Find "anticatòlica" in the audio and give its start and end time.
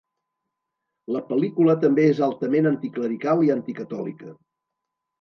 3.61-4.39